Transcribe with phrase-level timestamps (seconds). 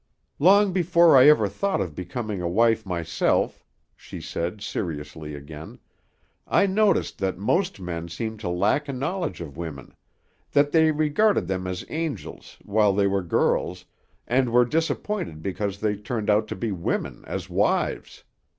[0.39, 3.63] "Long before I ever thought of becoming a wife myself,"
[3.95, 5.77] she said, seriously again,
[6.47, 9.93] "I noticed that most men seemed to lack a knowledge of women;
[10.53, 13.85] that they regarded them as angels while they were girls,
[14.25, 18.23] and were disappointed because they turned out to be women as wives.